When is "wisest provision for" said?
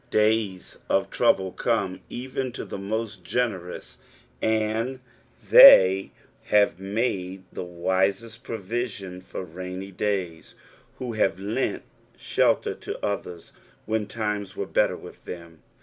7.63-9.43